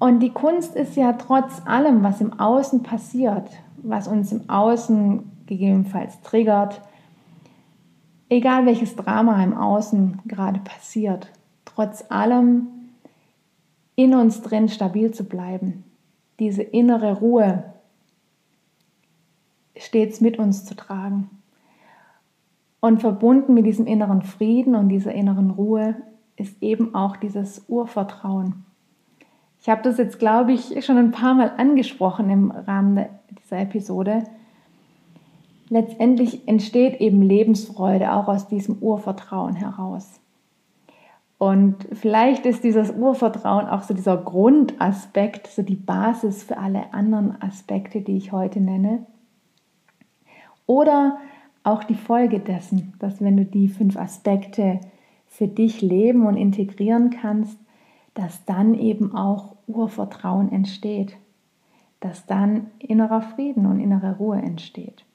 Und 0.00 0.18
die 0.18 0.30
Kunst 0.30 0.74
ist 0.74 0.96
ja 0.96 1.12
trotz 1.12 1.62
allem, 1.64 2.02
was 2.02 2.20
im 2.20 2.38
Außen 2.38 2.82
passiert, 2.82 3.48
was 3.76 4.08
uns 4.08 4.32
im 4.32 4.50
Außen 4.50 5.30
gegebenenfalls 5.46 6.20
triggert, 6.22 6.82
egal 8.28 8.66
welches 8.66 8.96
Drama 8.96 9.42
im 9.42 9.54
Außen 9.54 10.20
gerade 10.26 10.60
passiert, 10.60 11.30
trotz 11.64 12.04
allem 12.10 12.68
in 13.94 14.14
uns 14.14 14.42
drin 14.42 14.68
stabil 14.68 15.12
zu 15.12 15.24
bleiben, 15.24 15.84
diese 16.38 16.62
innere 16.62 17.18
Ruhe 17.18 17.64
stets 19.76 20.20
mit 20.20 20.38
uns 20.38 20.64
zu 20.64 20.74
tragen. 20.74 21.30
Und 22.80 23.00
verbunden 23.00 23.54
mit 23.54 23.66
diesem 23.66 23.86
inneren 23.86 24.22
Frieden 24.22 24.74
und 24.74 24.88
dieser 24.90 25.12
inneren 25.12 25.50
Ruhe 25.50 25.96
ist 26.36 26.62
eben 26.62 26.94
auch 26.94 27.16
dieses 27.16 27.64
Urvertrauen. 27.68 28.64
Ich 29.60 29.68
habe 29.68 29.82
das 29.82 29.98
jetzt, 29.98 30.18
glaube 30.18 30.52
ich, 30.52 30.84
schon 30.84 30.98
ein 30.98 31.10
paar 31.10 31.34
Mal 31.34 31.52
angesprochen 31.56 32.30
im 32.30 32.50
Rahmen 32.50 33.06
dieser 33.42 33.58
Episode. 33.58 34.22
Letztendlich 35.68 36.46
entsteht 36.46 37.00
eben 37.00 37.22
Lebensfreude 37.22 38.12
auch 38.12 38.28
aus 38.28 38.46
diesem 38.46 38.78
Urvertrauen 38.78 39.56
heraus. 39.56 40.20
Und 41.38 41.76
vielleicht 41.92 42.46
ist 42.46 42.64
dieses 42.64 42.90
Urvertrauen 42.90 43.66
auch 43.66 43.82
so 43.82 43.92
dieser 43.92 44.16
Grundaspekt, 44.16 45.48
so 45.48 45.62
die 45.62 45.76
Basis 45.76 46.44
für 46.44 46.56
alle 46.56 46.94
anderen 46.94 47.40
Aspekte, 47.42 48.00
die 48.00 48.16
ich 48.16 48.32
heute 48.32 48.60
nenne. 48.60 49.04
Oder 50.66 51.18
auch 51.62 51.84
die 51.84 51.94
Folge 51.94 52.38
dessen, 52.38 52.94
dass 53.00 53.20
wenn 53.20 53.36
du 53.36 53.44
die 53.44 53.68
fünf 53.68 53.96
Aspekte 53.96 54.80
für 55.26 55.48
dich 55.48 55.82
leben 55.82 56.26
und 56.26 56.36
integrieren 56.36 57.10
kannst, 57.10 57.58
dass 58.14 58.44
dann 58.46 58.74
eben 58.74 59.14
auch 59.14 59.56
Urvertrauen 59.66 60.50
entsteht, 60.50 61.16
dass 62.00 62.24
dann 62.24 62.68
innerer 62.78 63.20
Frieden 63.20 63.66
und 63.66 63.80
innere 63.80 64.16
Ruhe 64.16 64.38
entsteht. 64.38 65.05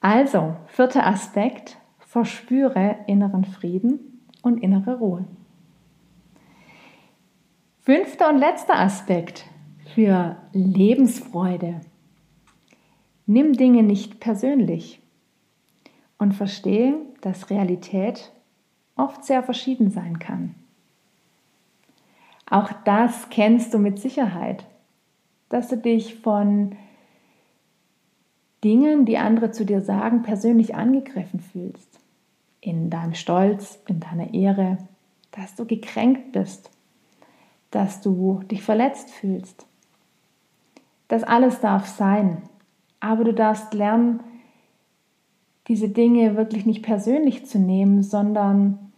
Also, 0.00 0.56
vierter 0.66 1.06
Aspekt, 1.06 1.76
verspüre 1.98 2.96
inneren 3.06 3.44
Frieden 3.44 4.22
und 4.42 4.62
innere 4.62 4.98
Ruhe. 4.98 5.26
Fünfter 7.80 8.30
und 8.30 8.38
letzter 8.38 8.78
Aspekt 8.78 9.44
für 9.94 10.36
Lebensfreude. 10.52 11.80
Nimm 13.26 13.52
Dinge 13.52 13.82
nicht 13.82 14.20
persönlich 14.20 15.00
und 16.18 16.32
verstehe, 16.32 16.96
dass 17.20 17.50
Realität 17.50 18.32
oft 18.96 19.24
sehr 19.24 19.42
verschieden 19.42 19.90
sein 19.90 20.18
kann. 20.18 20.54
Auch 22.48 22.72
das 22.84 23.28
kennst 23.30 23.72
du 23.74 23.78
mit 23.78 23.98
Sicherheit, 23.98 24.66
dass 25.48 25.68
du 25.68 25.76
dich 25.76 26.16
von 26.16 26.76
Dingen, 28.62 29.06
die 29.06 29.18
andere 29.18 29.50
zu 29.50 29.64
dir 29.64 29.80
sagen, 29.80 30.22
persönlich 30.22 30.74
angegriffen 30.74 31.40
fühlst 31.40 32.00
in 32.60 32.90
deinem 32.90 33.14
Stolz, 33.14 33.78
in 33.86 34.00
deiner 34.00 34.34
Ehre, 34.34 34.78
dass 35.32 35.54
du 35.54 35.64
gekränkt 35.64 36.32
bist, 36.32 36.70
dass 37.70 38.00
du 38.00 38.42
dich 38.50 38.62
verletzt 38.62 39.10
fühlst. 39.10 39.66
Das 41.08 41.22
alles 41.22 41.60
darf 41.60 41.86
sein, 41.86 42.42
aber 43.00 43.24
du 43.24 43.32
darfst 43.32 43.72
lernen, 43.74 44.20
diese 45.68 45.88
Dinge 45.88 46.36
wirklich 46.36 46.66
nicht 46.66 46.82
persönlich 46.82 47.46
zu 47.46 47.58
nehmen, 47.58 48.02
sondern 48.02 48.90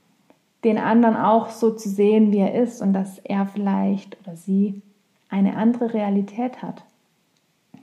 den 0.65 0.79
anderen 0.79 1.17
auch 1.17 1.51
so 1.51 1.75
zu 1.75 1.89
sehen, 1.89 2.33
wie 2.33 2.39
er 2.39 2.55
ist 2.55 2.81
und 2.81 2.93
dass 2.93 3.19
er 3.19 3.47
vielleicht 3.47 4.19
oder 4.21 4.37
sie 4.37 4.81
eine 5.29 5.57
andere 5.57 5.93
Realität 5.95 6.63
hat, 6.63 6.85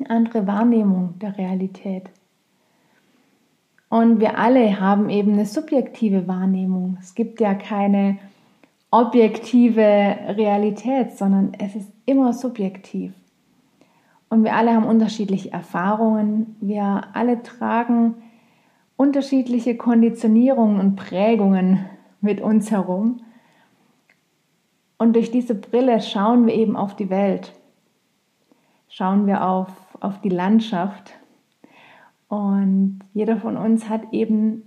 andere 0.07 0.47
Wahrnehmung 0.47 1.17
der 1.19 1.37
Realität. 1.37 2.09
Und 3.89 4.19
wir 4.19 4.37
alle 4.37 4.79
haben 4.79 5.09
eben 5.09 5.33
eine 5.33 5.45
subjektive 5.45 6.27
Wahrnehmung. 6.27 6.97
Es 7.01 7.15
gibt 7.15 7.41
ja 7.41 7.55
keine 7.55 8.19
objektive 8.91 9.81
Realität, 9.81 11.17
sondern 11.17 11.53
es 11.57 11.75
ist 11.75 11.91
immer 12.05 12.33
subjektiv. 12.33 13.13
Und 14.29 14.43
wir 14.43 14.55
alle 14.55 14.73
haben 14.73 14.85
unterschiedliche 14.85 15.51
Erfahrungen. 15.51 16.55
Wir 16.61 17.07
alle 17.13 17.41
tragen 17.41 18.15
unterschiedliche 18.95 19.75
Konditionierungen 19.75 20.79
und 20.79 20.95
Prägungen 20.95 21.85
mit 22.21 22.41
uns 22.41 22.69
herum. 22.69 23.21
Und 24.97 25.15
durch 25.15 25.31
diese 25.31 25.55
Brille 25.55 26.01
schauen 26.01 26.45
wir 26.45 26.53
eben 26.53 26.75
auf 26.75 26.95
die 26.95 27.09
Welt. 27.09 27.53
Schauen 28.89 29.25
wir 29.25 29.47
auf, 29.47 29.69
auf 30.01 30.21
die 30.21 30.29
Landschaft 30.29 31.13
und 32.29 32.99
jeder 33.13 33.37
von 33.37 33.57
uns 33.57 33.89
hat 33.89 34.13
eben 34.13 34.63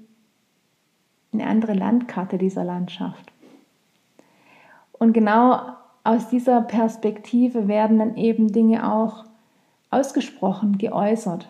eine 1.33 1.47
andere 1.47 1.73
Landkarte 1.73 2.37
dieser 2.37 2.65
Landschaft. 2.65 3.33
Und 4.93 5.13
genau 5.13 5.61
aus 6.05 6.29
dieser 6.29 6.61
Perspektive 6.61 7.69
werden 7.69 7.99
dann 8.01 8.17
eben 8.17 8.53
Dinge 8.53 8.93
auch 8.93 9.25
ausgesprochen, 9.91 10.77
geäußert. 10.77 11.49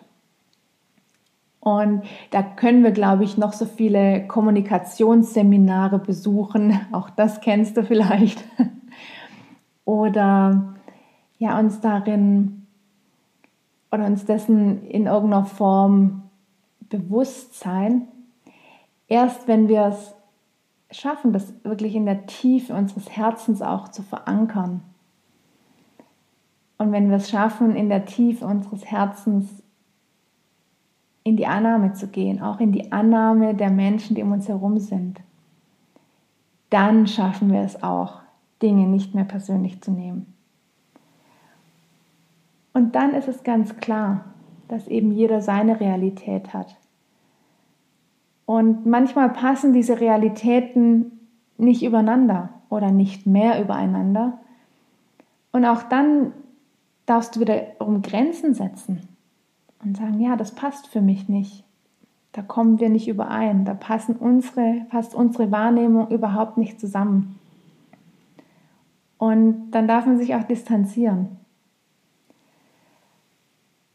Und 1.59 2.03
da 2.29 2.43
können 2.43 2.83
wir, 2.83 2.91
glaube 2.91 3.23
ich, 3.23 3.37
noch 3.37 3.53
so 3.53 3.65
viele 3.65 4.27
Kommunikationsseminare 4.27 5.97
besuchen. 5.97 6.79
Auch 6.91 7.09
das 7.09 7.39
kennst 7.39 7.77
du 7.77 7.83
vielleicht. 7.85 8.43
Oder 9.85 10.75
ja, 11.37 11.57
uns 11.57 11.79
darin 11.79 12.62
oder 13.93 14.07
uns 14.07 14.25
dessen 14.25 14.87
in 14.87 15.05
irgendeiner 15.05 15.45
Form 15.45 16.23
bewusst 16.89 17.59
sein. 17.59 18.07
Erst 19.07 19.47
wenn 19.47 19.67
wir 19.67 19.85
es 19.85 20.15
schaffen, 20.89 21.31
das 21.31 21.53
wirklich 21.63 21.93
in 21.93 22.07
der 22.07 22.25
Tiefe 22.25 22.73
unseres 22.73 23.11
Herzens 23.11 23.61
auch 23.61 23.89
zu 23.89 24.01
verankern. 24.01 24.81
Und 26.79 26.91
wenn 26.91 27.09
wir 27.09 27.17
es 27.17 27.29
schaffen, 27.29 27.75
in 27.75 27.87
der 27.87 28.05
Tiefe 28.05 28.47
unseres 28.47 28.83
Herzens 28.83 29.61
in 31.23 31.37
die 31.37 31.45
Annahme 31.45 31.93
zu 31.93 32.07
gehen, 32.07 32.41
auch 32.41 32.59
in 32.59 32.71
die 32.71 32.91
Annahme 32.91 33.53
der 33.53 33.69
Menschen, 33.69 34.15
die 34.15 34.23
um 34.23 34.31
uns 34.31 34.47
herum 34.47 34.79
sind, 34.79 35.19
dann 36.71 37.05
schaffen 37.05 37.51
wir 37.51 37.61
es 37.61 37.83
auch, 37.83 38.21
Dinge 38.59 38.87
nicht 38.87 39.13
mehr 39.13 39.23
persönlich 39.23 39.81
zu 39.81 39.91
nehmen. 39.91 40.32
Und 42.73 42.95
dann 42.95 43.13
ist 43.13 43.27
es 43.27 43.43
ganz 43.43 43.77
klar, 43.77 44.25
dass 44.67 44.87
eben 44.87 45.11
jeder 45.11 45.41
seine 45.41 45.79
Realität 45.79 46.53
hat. 46.53 46.75
Und 48.45 48.85
manchmal 48.85 49.29
passen 49.29 49.73
diese 49.73 49.99
Realitäten 49.99 51.19
nicht 51.57 51.83
übereinander 51.83 52.49
oder 52.69 52.91
nicht 52.91 53.25
mehr 53.25 53.61
übereinander. 53.61 54.39
Und 55.51 55.65
auch 55.65 55.83
dann 55.83 56.33
darfst 57.05 57.35
du 57.35 57.39
wiederum 57.39 58.01
Grenzen 58.01 58.53
setzen 58.53 59.07
und 59.83 59.97
sagen, 59.97 60.19
ja, 60.19 60.35
das 60.35 60.51
passt 60.51 60.87
für 60.87 61.01
mich 61.01 61.29
nicht. 61.29 61.63
Da 62.31 62.41
kommen 62.41 62.79
wir 62.79 62.89
nicht 62.89 63.07
überein. 63.07 63.63
Da 63.63 63.75
passen 63.75 64.15
unsere, 64.15 64.85
passt 64.89 65.13
unsere 65.13 65.51
Wahrnehmung 65.51 66.09
überhaupt 66.09 66.57
nicht 66.57 66.79
zusammen. 66.79 67.39
Und 69.19 69.71
dann 69.71 69.87
darf 69.87 70.05
man 70.05 70.17
sich 70.17 70.33
auch 70.35 70.43
distanzieren. 70.43 71.37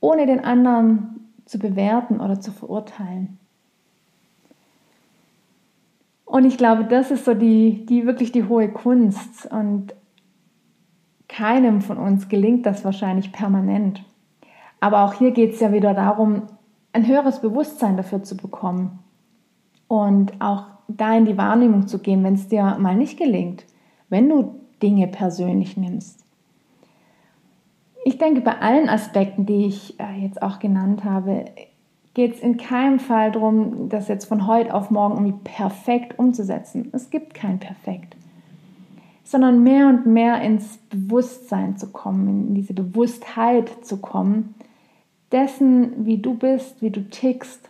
Ohne 0.01 0.27
den 0.27 0.45
anderen 0.45 1.33
zu 1.45 1.59
bewerten 1.59 2.21
oder 2.21 2.41
zu 2.41 2.53
verurteilen. 2.53 3.39
Und 6.25 6.45
ich 6.45 6.59
glaube, 6.59 6.85
das 6.85 7.11
ist 7.11 7.25
so 7.25 7.35
die, 7.35 7.87
die 7.87 8.07
wirklich 8.07 8.33
die 8.33 8.45
hohe 8.45 8.69
Kunst. 8.69 9.47
Und 9.47 9.95
keinem 11.27 11.81
von 11.81 11.97
uns 11.97 12.29
gelingt 12.29 12.67
das 12.67 12.85
wahrscheinlich 12.85 13.33
permanent. 13.33 14.05
Aber 14.81 15.05
auch 15.05 15.15
hier 15.15 15.31
geht 15.33 15.55
es 15.55 15.61
ja 15.61 15.73
wieder 15.73 15.95
darum, 15.95 16.43
ein 16.93 17.07
höheres 17.07 17.41
Bewusstsein 17.41 17.97
dafür 17.97 18.23
zu 18.23 18.37
bekommen 18.37 18.99
und 19.89 20.41
auch 20.41 20.67
da 20.89 21.17
in 21.17 21.25
die 21.25 21.37
Wahrnehmung 21.37 21.87
zu 21.87 21.99
gehen, 21.99 22.25
wenn 22.25 22.35
es 22.35 22.49
dir 22.49 22.77
mal 22.79 22.97
nicht 22.97 23.19
gelingt, 23.19 23.65
wenn 24.09 24.29
du 24.29 24.61
Dinge 24.83 25.09
persönlich 25.09 25.77
nimmst. 25.77 26.25
Ich 28.09 28.17
denke, 28.17 28.41
bei 28.41 28.59
allen 28.63 28.89
Aspekten, 28.89 29.45
die 29.45 29.67
ich 29.67 30.01
äh, 30.01 30.23
jetzt 30.23 30.41
auch 30.41 30.61
genannt 30.61 31.05
habe, 31.05 31.45
geht 32.15 32.37
es 32.37 32.41
in 32.41 32.57
keinem 32.57 33.01
Fall 33.01 33.33
darum, 33.33 33.91
das 33.91 34.09
jetzt 34.09 34.25
von 34.25 34.47
heute 34.47 34.73
auf 34.73 34.91
morgen 34.91 35.17
irgendwie 35.17 35.53
perfekt 35.53 36.19
umzusetzen. 36.19 36.89
Es 36.93 37.11
gibt 37.11 37.35
kein 37.35 37.59
Perfekt. 37.59 38.17
Sondern 39.25 39.63
mehr 39.63 39.89
und 39.89 40.07
mehr 40.07 40.41
ins 40.41 40.79
Bewusstsein 40.89 41.77
zu 41.77 41.93
kommen, 41.93 42.49
in 42.49 42.55
diese 42.55 42.73
Bewusstheit 42.73 43.85
zu 43.85 43.99
kommen, 43.99 44.55
dessen, 45.31 46.07
wie 46.07 46.17
du 46.17 46.33
bist, 46.33 46.81
wie 46.81 46.91
du 46.91 47.11
tickst, 47.11 47.69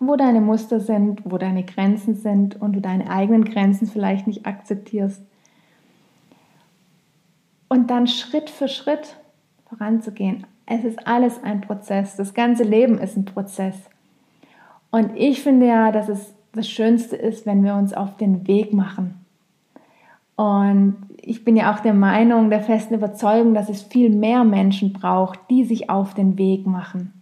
wo 0.00 0.16
deine 0.16 0.40
Muster 0.40 0.80
sind, 0.80 1.20
wo 1.24 1.38
deine 1.38 1.62
Grenzen 1.62 2.16
sind 2.16 2.60
und 2.60 2.72
du 2.72 2.80
deine 2.80 3.08
eigenen 3.08 3.44
Grenzen 3.44 3.86
vielleicht 3.86 4.26
nicht 4.26 4.46
akzeptierst. 4.46 5.22
Und 7.68 7.88
dann 7.88 8.08
Schritt 8.08 8.50
für 8.50 8.66
Schritt 8.66 9.14
voranzugehen. 9.68 10.46
Es 10.66 10.84
ist 10.84 11.06
alles 11.06 11.42
ein 11.42 11.60
Prozess. 11.60 12.16
Das 12.16 12.34
ganze 12.34 12.62
Leben 12.62 12.98
ist 12.98 13.16
ein 13.16 13.24
Prozess. 13.24 13.74
Und 14.90 15.12
ich 15.16 15.42
finde 15.42 15.66
ja, 15.66 15.92
dass 15.92 16.08
es 16.08 16.34
das 16.52 16.68
Schönste 16.68 17.16
ist, 17.16 17.46
wenn 17.46 17.62
wir 17.62 17.74
uns 17.74 17.92
auf 17.92 18.16
den 18.16 18.46
Weg 18.46 18.72
machen. 18.72 19.14
Und 20.36 20.96
ich 21.20 21.44
bin 21.44 21.56
ja 21.56 21.74
auch 21.74 21.80
der 21.80 21.94
Meinung, 21.94 22.48
der 22.48 22.60
festen 22.60 22.94
Überzeugung, 22.94 23.54
dass 23.54 23.68
es 23.68 23.82
viel 23.82 24.10
mehr 24.10 24.44
Menschen 24.44 24.92
braucht, 24.92 25.40
die 25.50 25.64
sich 25.64 25.90
auf 25.90 26.14
den 26.14 26.38
Weg 26.38 26.66
machen, 26.66 27.12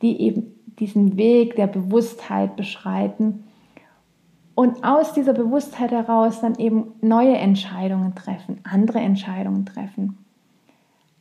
die 0.00 0.20
eben 0.20 0.54
diesen 0.78 1.16
Weg 1.16 1.56
der 1.56 1.66
Bewusstheit 1.66 2.56
beschreiten 2.56 3.44
und 4.54 4.84
aus 4.84 5.12
dieser 5.12 5.34
Bewusstheit 5.34 5.90
heraus 5.90 6.40
dann 6.40 6.54
eben 6.56 6.92
neue 7.00 7.36
Entscheidungen 7.36 8.14
treffen, 8.14 8.60
andere 8.64 9.00
Entscheidungen 9.00 9.66
treffen, 9.66 10.18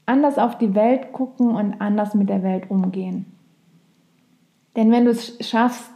anders 0.06 0.38
auf 0.38 0.58
die 0.58 0.76
Welt 0.76 1.14
gucken 1.14 1.56
und 1.56 1.80
anders 1.80 2.14
mit 2.16 2.30
der 2.30 2.44
Welt 2.44 2.70
umgehen. 2.70 3.26
Denn 4.76 4.92
wenn 4.92 5.06
du 5.06 5.12
es 5.12 5.38
schaffst, 5.42 5.92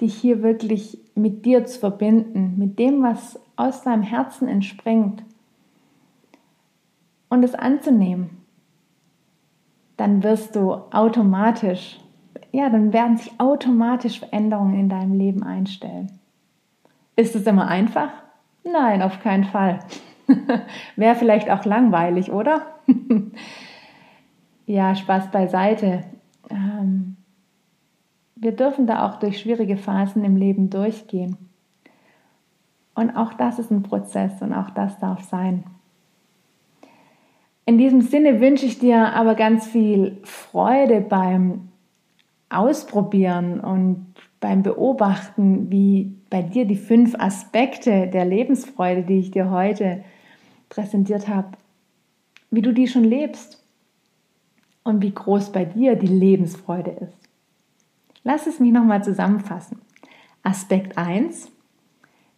dich 0.00 0.14
hier 0.14 0.42
wirklich 0.42 0.98
mit 1.14 1.44
dir 1.44 1.64
zu 1.64 1.78
verbinden, 1.78 2.54
mit 2.58 2.78
dem, 2.78 3.02
was 3.02 3.38
aus 3.56 3.82
deinem 3.82 4.02
Herzen 4.02 4.48
entspringt 4.48 5.22
und 7.28 7.44
es 7.44 7.54
anzunehmen, 7.54 8.42
dann 9.96 10.22
wirst 10.22 10.56
du 10.56 10.72
automatisch, 10.72 12.00
ja, 12.50 12.68
dann 12.68 12.92
werden 12.92 13.16
sich 13.16 13.32
automatisch 13.38 14.18
Veränderungen 14.18 14.78
in 14.78 14.88
deinem 14.88 15.16
Leben 15.16 15.42
einstellen. 15.42 16.10
Ist 17.16 17.36
es 17.36 17.46
immer 17.46 17.68
einfach? 17.68 18.10
Nein, 18.64 19.02
auf 19.02 19.20
keinen 19.20 19.44
Fall. 19.44 19.80
Wäre 20.96 21.14
vielleicht 21.14 21.50
auch 21.50 21.64
langweilig, 21.64 22.32
oder? 22.32 22.73
ja, 24.66 24.94
Spaß 24.94 25.30
beiseite. 25.30 26.04
Ähm, 26.50 27.16
wir 28.36 28.52
dürfen 28.52 28.86
da 28.86 29.08
auch 29.08 29.18
durch 29.18 29.40
schwierige 29.40 29.76
Phasen 29.76 30.24
im 30.24 30.36
Leben 30.36 30.70
durchgehen. 30.70 31.36
Und 32.94 33.10
auch 33.16 33.32
das 33.34 33.58
ist 33.58 33.70
ein 33.70 33.82
Prozess 33.82 34.40
und 34.40 34.52
auch 34.52 34.70
das 34.70 34.98
darf 34.98 35.22
sein. 35.24 35.64
In 37.66 37.78
diesem 37.78 38.02
Sinne 38.02 38.40
wünsche 38.40 38.66
ich 38.66 38.78
dir 38.78 39.14
aber 39.14 39.34
ganz 39.34 39.66
viel 39.66 40.18
Freude 40.22 41.00
beim 41.00 41.68
Ausprobieren 42.50 43.58
und 43.60 44.14
beim 44.38 44.62
Beobachten, 44.62 45.70
wie 45.70 46.14
bei 46.28 46.42
dir 46.42 46.66
die 46.66 46.76
fünf 46.76 47.14
Aspekte 47.18 48.06
der 48.08 48.26
Lebensfreude, 48.26 49.02
die 49.02 49.18
ich 49.18 49.30
dir 49.30 49.50
heute 49.50 50.04
präsentiert 50.68 51.26
habe, 51.26 51.48
wie 52.54 52.62
du 52.62 52.72
die 52.72 52.86
schon 52.86 53.04
lebst 53.04 53.62
und 54.82 55.02
wie 55.02 55.12
groß 55.12 55.52
bei 55.52 55.64
dir 55.64 55.96
die 55.96 56.06
Lebensfreude 56.06 56.90
ist. 56.90 57.18
Lass 58.22 58.46
es 58.46 58.60
mich 58.60 58.72
nochmal 58.72 59.02
zusammenfassen. 59.04 59.80
Aspekt 60.42 60.96
1. 60.98 61.50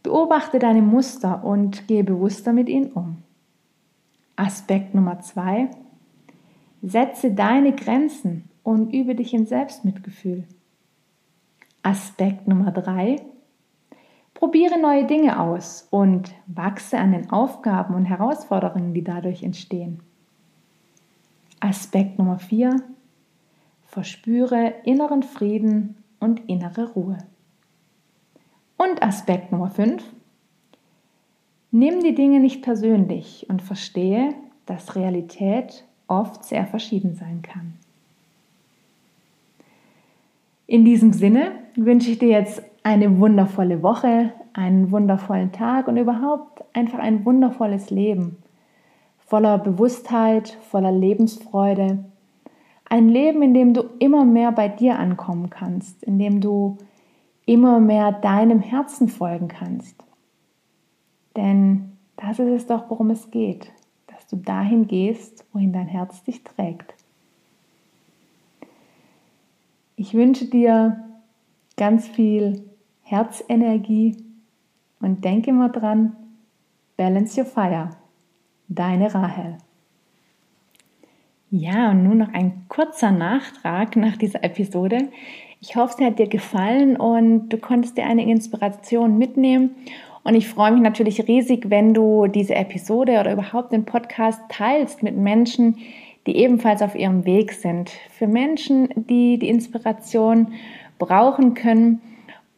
Beobachte 0.02 0.58
deine 0.58 0.82
Muster 0.82 1.44
und 1.44 1.88
gehe 1.88 2.04
bewusster 2.04 2.52
mit 2.52 2.68
ihnen 2.68 2.92
um. 2.92 3.18
Aspekt 4.36 4.94
Nummer 4.94 5.20
2. 5.20 5.70
Setze 6.82 7.32
deine 7.32 7.72
Grenzen 7.74 8.48
und 8.62 8.92
übe 8.92 9.14
dich 9.14 9.34
in 9.34 9.46
Selbstmitgefühl. 9.46 10.44
Aspekt 11.82 12.46
Nummer 12.46 12.70
3. 12.70 13.16
Probiere 14.34 14.78
neue 14.78 15.06
Dinge 15.06 15.40
aus 15.40 15.88
und 15.90 16.34
wachse 16.46 16.98
an 16.98 17.12
den 17.12 17.30
Aufgaben 17.30 17.94
und 17.94 18.04
Herausforderungen, 18.04 18.92
die 18.92 19.02
dadurch 19.02 19.42
entstehen. 19.42 20.02
Aspekt 21.60 22.18
Nummer 22.18 22.38
4. 22.38 22.82
Verspüre 23.86 24.74
inneren 24.84 25.22
Frieden 25.22 25.96
und 26.20 26.48
innere 26.48 26.92
Ruhe. 26.92 27.18
Und 28.76 29.02
Aspekt 29.02 29.52
Nummer 29.52 29.70
5. 29.70 30.02
Nimm 31.70 32.02
die 32.02 32.14
Dinge 32.14 32.40
nicht 32.40 32.62
persönlich 32.62 33.46
und 33.48 33.62
verstehe, 33.62 34.34
dass 34.66 34.96
Realität 34.96 35.84
oft 36.08 36.44
sehr 36.44 36.66
verschieden 36.66 37.14
sein 37.14 37.42
kann. 37.42 37.74
In 40.66 40.84
diesem 40.84 41.12
Sinne 41.12 41.52
wünsche 41.74 42.10
ich 42.10 42.18
dir 42.18 42.28
jetzt 42.28 42.62
eine 42.82 43.18
wundervolle 43.18 43.82
Woche, 43.82 44.32
einen 44.52 44.90
wundervollen 44.90 45.52
Tag 45.52 45.88
und 45.88 45.96
überhaupt 45.96 46.64
einfach 46.74 46.98
ein 46.98 47.24
wundervolles 47.24 47.90
Leben. 47.90 48.36
Voller 49.26 49.58
Bewusstheit, 49.58 50.56
voller 50.70 50.92
Lebensfreude. 50.92 52.04
Ein 52.84 53.08
Leben, 53.08 53.42
in 53.42 53.54
dem 53.54 53.74
du 53.74 53.82
immer 53.98 54.24
mehr 54.24 54.52
bei 54.52 54.68
dir 54.68 54.98
ankommen 54.98 55.50
kannst, 55.50 56.04
in 56.04 56.20
dem 56.20 56.40
du 56.40 56.78
immer 57.44 57.80
mehr 57.80 58.12
deinem 58.12 58.60
Herzen 58.60 59.08
folgen 59.08 59.48
kannst. 59.48 59.96
Denn 61.36 61.96
das 62.16 62.38
ist 62.38 62.48
es 62.48 62.66
doch, 62.66 62.88
worum 62.88 63.10
es 63.10 63.30
geht, 63.32 63.72
dass 64.06 64.26
du 64.28 64.36
dahin 64.36 64.86
gehst, 64.86 65.44
wohin 65.52 65.72
dein 65.72 65.88
Herz 65.88 66.22
dich 66.22 66.44
trägt. 66.44 66.94
Ich 69.96 70.14
wünsche 70.14 70.46
dir 70.46 71.04
ganz 71.76 72.06
viel 72.06 72.64
Herzenergie 73.02 74.16
und 75.00 75.24
denke 75.24 75.50
immer 75.50 75.68
dran, 75.68 76.14
balance 76.96 77.40
your 77.40 77.46
fire. 77.46 77.90
Deine 78.68 79.14
Rahel. 79.14 79.58
Ja, 81.50 81.92
und 81.92 82.02
nun 82.02 82.18
noch 82.18 82.32
ein 82.32 82.64
kurzer 82.68 83.12
Nachtrag 83.12 83.94
nach 83.94 84.16
dieser 84.16 84.42
Episode. 84.42 85.08
Ich 85.60 85.76
hoffe, 85.76 85.94
sie 85.98 86.04
hat 86.04 86.18
dir 86.18 86.26
gefallen 86.26 86.96
und 86.96 87.48
du 87.48 87.58
konntest 87.58 87.96
dir 87.96 88.06
einige 88.06 88.32
Inspirationen 88.32 89.18
mitnehmen. 89.18 89.76
Und 90.24 90.34
ich 90.34 90.48
freue 90.48 90.72
mich 90.72 90.82
natürlich 90.82 91.28
riesig, 91.28 91.70
wenn 91.70 91.94
du 91.94 92.26
diese 92.26 92.56
Episode 92.56 93.20
oder 93.20 93.32
überhaupt 93.32 93.72
den 93.72 93.84
Podcast 93.84 94.40
teilst 94.48 95.04
mit 95.04 95.16
Menschen, 95.16 95.78
die 96.26 96.36
ebenfalls 96.36 96.82
auf 96.82 96.96
ihrem 96.96 97.24
Weg 97.24 97.52
sind. 97.52 97.90
Für 98.10 98.26
Menschen, 98.26 98.88
die 98.96 99.38
die 99.38 99.48
Inspiration 99.48 100.52
brauchen 100.98 101.54
können 101.54 102.00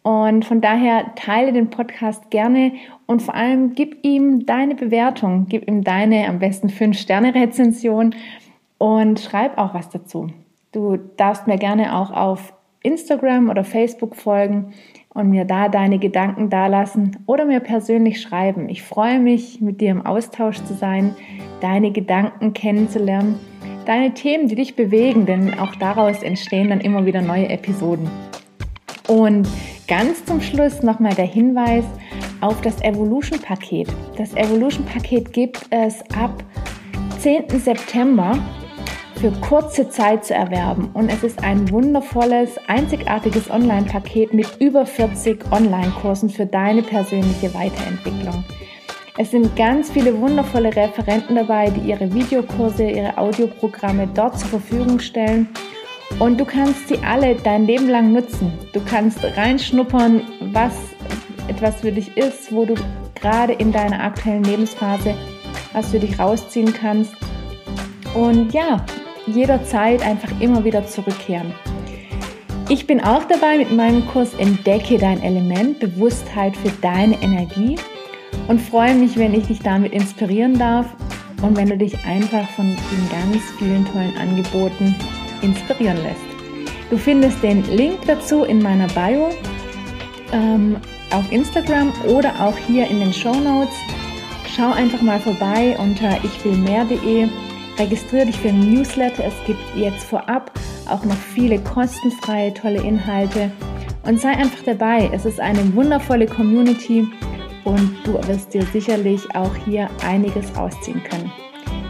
und 0.02 0.44
von 0.44 0.61
daher 0.61 1.14
teile 1.16 1.52
den 1.52 1.70
Podcast 1.70 2.30
gerne 2.30 2.72
und 3.06 3.22
vor 3.22 3.34
allem 3.34 3.74
gib 3.74 4.04
ihm 4.04 4.46
deine 4.46 4.74
Bewertung, 4.74 5.46
gib 5.48 5.68
ihm 5.68 5.84
deine 5.84 6.28
am 6.28 6.38
besten 6.38 6.68
5-Sterne-Rezension 6.68 8.14
und 8.78 9.20
schreib 9.20 9.58
auch 9.58 9.74
was 9.74 9.90
dazu. 9.90 10.28
Du 10.72 10.98
darfst 11.16 11.46
mir 11.46 11.58
gerne 11.58 11.96
auch 11.96 12.11
auf 12.11 12.52
Instagram 12.82 13.50
oder 13.50 13.64
Facebook 13.64 14.14
folgen 14.14 14.72
und 15.12 15.30
mir 15.30 15.44
da 15.44 15.68
deine 15.68 15.98
Gedanken 15.98 16.48
dalassen 16.48 17.16
oder 17.26 17.44
mir 17.44 17.61
persönlich 17.61 18.20
schreiben. 18.20 18.68
Ich 18.68 18.82
freue 18.82 19.18
mich, 19.18 19.61
mit 19.61 19.80
dir 19.80 19.90
im 19.90 20.06
Austausch 20.06 20.62
zu 20.62 20.74
sein, 20.74 21.14
deine 21.61 21.90
Gedanken 21.90 22.52
kennenzulernen, 22.52 23.38
deine 23.84 24.14
Themen, 24.14 24.48
die 24.48 24.54
dich 24.54 24.76
bewegen, 24.76 25.26
denn 25.26 25.58
auch 25.58 25.74
daraus 25.76 26.22
entstehen 26.22 26.68
dann 26.68 26.80
immer 26.80 27.04
wieder 27.04 27.20
neue 27.20 27.48
Episoden. 27.48 28.08
Und 29.08 29.48
Ganz 29.88 30.22
zum 30.27 30.42
Schluss 30.42 30.83
nochmal 30.83 31.14
der 31.14 31.24
Hinweis, 31.24 31.85
auf 32.42 32.61
das 32.61 32.79
Evolution 32.83 33.40
Paket. 33.40 33.88
Das 34.18 34.35
Evolution 34.35 34.85
Paket 34.85 35.33
gibt 35.33 35.64
es 35.70 36.03
ab 36.14 36.44
10. 37.20 37.48
September 37.59 38.38
für 39.14 39.33
kurze 39.40 39.88
Zeit 39.88 40.27
zu 40.27 40.35
erwerben 40.35 40.90
und 40.92 41.11
es 41.11 41.24
ist 41.24 41.42
ein 41.42 41.70
wundervolles, 41.70 42.51
einzigartiges 42.66 43.51
Online-Paket 43.51 44.35
mit 44.35 44.61
über 44.61 44.85
40 44.85 45.51
Online-Kursen 45.51 46.29
für 46.29 46.44
deine 46.44 46.83
persönliche 46.83 47.55
Weiterentwicklung. 47.55 48.44
Es 49.16 49.31
sind 49.31 49.57
ganz 49.57 49.90
viele 49.90 50.20
wundervolle 50.20 50.77
Referenten 50.77 51.35
dabei, 51.35 51.70
die 51.70 51.88
ihre 51.88 52.12
Videokurse, 52.12 52.85
ihre 52.85 53.16
Audioprogramme 53.16 54.07
dort 54.14 54.38
zur 54.38 54.48
Verfügung 54.51 55.01
stellen 55.01 55.48
und 56.18 56.38
du 56.38 56.44
kannst 56.44 56.88
sie 56.88 56.98
alle 56.98 57.36
dein 57.36 57.66
Leben 57.66 57.88
lang 57.88 58.12
nutzen. 58.12 58.52
Du 58.72 58.80
kannst 58.80 59.18
reinschnuppern, 59.22 60.22
was 60.52 60.74
etwas 61.48 61.80
für 61.80 61.92
dich 61.92 62.16
ist, 62.16 62.52
wo 62.52 62.64
du 62.64 62.74
gerade 63.14 63.52
in 63.52 63.72
deiner 63.72 64.02
aktuellen 64.02 64.44
Lebensphase 64.44 65.14
was 65.72 65.90
für 65.90 65.98
dich 65.98 66.18
rausziehen 66.18 66.72
kannst. 66.72 67.12
Und 68.14 68.52
ja, 68.52 68.84
jederzeit 69.26 70.02
einfach 70.02 70.30
immer 70.40 70.64
wieder 70.64 70.86
zurückkehren. 70.86 71.52
Ich 72.68 72.86
bin 72.86 73.02
auch 73.02 73.24
dabei 73.24 73.58
mit 73.58 73.72
meinem 73.72 74.06
Kurs 74.08 74.34
Entdecke 74.34 74.98
dein 74.98 75.22
Element, 75.22 75.78
Bewusstheit 75.78 76.56
für 76.56 76.70
deine 76.82 77.20
Energie 77.22 77.76
und 78.46 78.60
freue 78.60 78.94
mich, 78.94 79.16
wenn 79.16 79.34
ich 79.34 79.46
dich 79.46 79.60
damit 79.60 79.92
inspirieren 79.92 80.58
darf 80.58 80.86
und 81.40 81.56
wenn 81.56 81.68
du 81.68 81.78
dich 81.78 82.04
einfach 82.04 82.48
von 82.50 82.66
den 82.66 83.08
ganz 83.10 83.42
vielen 83.58 83.86
tollen 83.86 84.16
Angeboten 84.18 84.94
inspirieren 85.42 85.98
lässt. 85.98 86.20
Du 86.90 86.96
findest 86.96 87.42
den 87.42 87.64
Link 87.64 87.98
dazu 88.07 88.44
in 88.44 88.62
meiner 88.62 88.87
Bio 88.88 89.31
ähm, 90.33 90.77
auf 91.11 91.31
Instagram 91.31 91.92
oder 92.07 92.33
auch 92.40 92.57
hier 92.57 92.88
in 92.88 93.01
den 93.01 93.12
Show 93.12 93.35
Notes. 93.35 93.74
Schau 94.55 94.72
einfach 94.72 95.03
mal 95.03 95.20
vorbei 95.20 95.77
unter 95.79 96.22
ichwillmehr.de 96.24 97.29
Registriere 97.79 98.27
dich 98.27 98.37
für 98.37 98.48
ein 98.48 98.59
Newsletter. 98.72 99.24
Es 99.24 99.35
gibt 99.46 99.61
jetzt 99.77 100.05
vorab 100.05 100.51
auch 100.88 101.05
noch 101.05 101.16
viele 101.16 101.61
kostenfreie, 101.61 102.53
tolle 102.53 102.83
Inhalte. 102.83 103.53
Und 104.03 104.20
sei 104.20 104.31
einfach 104.31 104.64
dabei. 104.64 105.09
Es 105.12 105.24
ist 105.24 105.38
eine 105.38 105.74
wundervolle 105.74 106.27
Community 106.27 107.07
und 107.64 107.96
du 108.05 108.14
wirst 108.27 108.53
dir 108.53 108.62
sicherlich 108.72 109.22
auch 109.37 109.55
hier 109.64 109.88
einiges 110.05 110.57
ausziehen 110.57 111.03
können. 111.05 111.31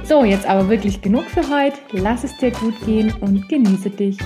So, 0.09 0.25
jetzt 0.25 0.47
aber 0.47 0.71
wirklich 0.71 1.03
genug 1.03 1.27
für 1.27 1.47
heute. 1.51 1.77
Lass 1.93 2.25
es 2.25 2.35
dir 2.39 2.51
gut 2.51 2.75
gehen 2.87 3.13
und 3.21 3.47
genieße 3.47 3.91
dich. 3.91 4.17